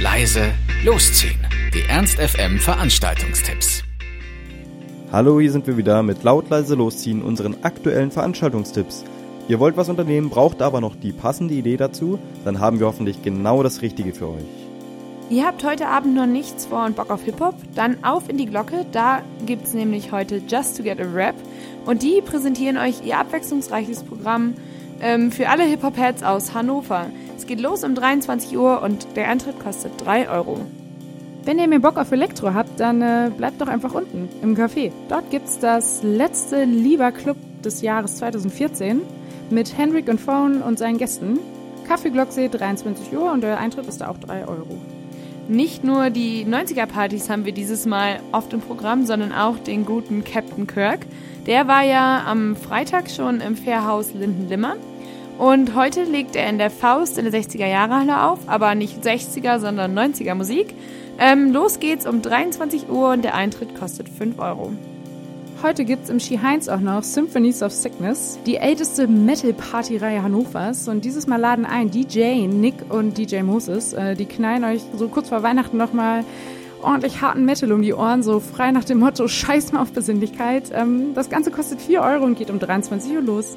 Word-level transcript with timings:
leise, 0.00 0.52
losziehen. 0.84 1.44
Die 1.74 1.82
Ernst 1.88 2.20
FM 2.20 2.60
Veranstaltungstipps. 2.60 3.82
Hallo, 5.10 5.40
hier 5.40 5.50
sind 5.50 5.66
wir 5.66 5.76
wieder 5.76 6.04
mit 6.04 6.22
laut 6.22 6.48
leise 6.50 6.76
losziehen 6.76 7.20
unseren 7.20 7.64
aktuellen 7.64 8.12
Veranstaltungstipps. 8.12 9.04
Ihr 9.48 9.58
wollt 9.58 9.76
was 9.76 9.88
unternehmen, 9.88 10.30
braucht 10.30 10.62
aber 10.62 10.80
noch 10.80 10.94
die 10.94 11.10
passende 11.10 11.54
Idee 11.54 11.76
dazu, 11.76 12.20
dann 12.44 12.60
haben 12.60 12.78
wir 12.78 12.86
hoffentlich 12.86 13.22
genau 13.22 13.64
das 13.64 13.82
Richtige 13.82 14.14
für 14.14 14.28
euch. 14.28 14.44
Ihr 15.30 15.44
habt 15.44 15.64
heute 15.64 15.88
Abend 15.88 16.14
noch 16.14 16.26
nichts 16.26 16.66
vor 16.66 16.84
und 16.84 16.94
Bock 16.94 17.10
auf 17.10 17.24
Hip-Hop? 17.24 17.56
Dann 17.74 18.04
auf 18.04 18.28
in 18.28 18.38
die 18.38 18.46
Glocke, 18.46 18.86
da 18.92 19.22
gibt's 19.46 19.74
nämlich 19.74 20.12
heute 20.12 20.40
Just 20.46 20.76
to 20.76 20.84
Get 20.84 21.00
a 21.00 21.12
Rap 21.12 21.34
und 21.86 22.04
die 22.04 22.20
präsentieren 22.20 22.78
euch 22.78 23.04
ihr 23.04 23.18
abwechslungsreiches 23.18 24.04
Programm 24.04 24.54
ähm, 25.00 25.32
für 25.32 25.48
alle 25.48 25.64
Hip-Hop-Heads 25.64 26.22
aus 26.22 26.54
Hannover. 26.54 27.06
Es 27.38 27.46
geht 27.46 27.60
los 27.60 27.84
um 27.84 27.94
23 27.94 28.58
Uhr 28.58 28.82
und 28.82 29.06
der 29.14 29.28
Eintritt 29.28 29.60
kostet 29.60 29.92
3 30.04 30.28
Euro. 30.28 30.58
Wenn 31.44 31.60
ihr 31.60 31.68
mehr 31.68 31.78
Bock 31.78 31.96
auf 31.96 32.10
Elektro 32.10 32.52
habt, 32.52 32.80
dann 32.80 33.00
äh, 33.00 33.30
bleibt 33.34 33.60
doch 33.60 33.68
einfach 33.68 33.94
unten 33.94 34.28
im 34.42 34.56
Café. 34.56 34.90
Dort 35.08 35.30
gibt's 35.30 35.60
das 35.60 36.02
letzte 36.02 36.64
Lieber 36.64 37.12
Club 37.12 37.36
des 37.62 37.80
Jahres 37.80 38.16
2014 38.16 39.02
mit 39.50 39.78
Hendrik 39.78 40.08
und 40.08 40.20
Phone 40.20 40.62
und 40.62 40.80
seinen 40.80 40.98
Gästen. 40.98 41.38
Kaffee 41.86 42.10
Glocksee 42.10 42.48
23 42.48 43.16
Uhr 43.16 43.32
und 43.32 43.42
der 43.42 43.58
Eintritt 43.58 43.86
ist 43.86 44.00
da 44.00 44.08
auch 44.08 44.18
3 44.18 44.48
Euro. 44.48 44.76
Nicht 45.46 45.84
nur 45.84 46.10
die 46.10 46.44
90er-Partys 46.44 47.30
haben 47.30 47.44
wir 47.44 47.52
dieses 47.52 47.86
Mal 47.86 48.18
oft 48.32 48.52
im 48.52 48.60
Programm, 48.60 49.06
sondern 49.06 49.32
auch 49.32 49.58
den 49.60 49.86
guten 49.86 50.24
Captain 50.24 50.66
Kirk. 50.66 51.06
Der 51.46 51.68
war 51.68 51.84
ja 51.84 52.24
am 52.26 52.56
Freitag 52.56 53.08
schon 53.08 53.40
im 53.40 53.56
Fairhaus 53.56 54.12
Linden-Limmer. 54.12 54.74
Und 55.38 55.76
heute 55.76 56.02
legt 56.02 56.34
er 56.34 56.50
in 56.50 56.58
der 56.58 56.68
Faust 56.68 57.16
in 57.16 57.30
der 57.30 57.32
60er 57.32 57.66
Jahre 57.66 57.94
Halle 57.94 58.24
auf, 58.24 58.40
aber 58.48 58.74
nicht 58.74 59.04
60er, 59.04 59.60
sondern 59.60 59.96
90er 59.96 60.34
Musik. 60.34 60.74
Ähm, 61.20 61.52
los 61.52 61.78
geht's 61.78 62.06
um 62.06 62.22
23 62.22 62.88
Uhr 62.88 63.10
und 63.10 63.22
der 63.22 63.36
Eintritt 63.36 63.78
kostet 63.78 64.08
5 64.08 64.40
Euro. 64.40 64.72
Heute 65.62 65.84
gibt's 65.84 66.08
im 66.08 66.18
Ski 66.18 66.38
Heinz 66.38 66.68
auch 66.68 66.80
noch 66.80 67.04
Symphonies 67.04 67.62
of 67.62 67.72
Sickness, 67.72 68.38
die 68.46 68.56
älteste 68.56 69.06
Metal-Party-Reihe 69.06 70.22
Hannovers. 70.22 70.88
Und 70.88 71.04
dieses 71.04 71.28
Mal 71.28 71.40
laden 71.40 71.64
ein 71.64 71.90
DJ 71.90 72.46
Nick 72.46 72.74
und 72.88 73.16
DJ 73.16 73.42
Moses. 73.42 73.92
Äh, 73.92 74.16
die 74.16 74.26
knallen 74.26 74.64
euch 74.64 74.82
so 74.96 75.06
kurz 75.06 75.28
vor 75.28 75.44
Weihnachten 75.44 75.76
nochmal 75.76 76.24
ordentlich 76.82 77.20
harten 77.20 77.44
Metal 77.44 77.72
um 77.72 77.82
die 77.82 77.94
Ohren, 77.94 78.22
so 78.22 78.40
frei 78.40 78.72
nach 78.72 78.84
dem 78.84 78.98
Motto 78.98 79.28
Scheiß 79.28 79.70
mal 79.70 79.82
auf 79.82 79.92
Besinnlichkeit. 79.92 80.70
Ähm, 80.72 81.14
das 81.14 81.30
Ganze 81.30 81.52
kostet 81.52 81.80
4 81.80 82.02
Euro 82.02 82.24
und 82.24 82.36
geht 82.36 82.50
um 82.50 82.58
23 82.58 83.12
Uhr 83.12 83.22
los. 83.22 83.56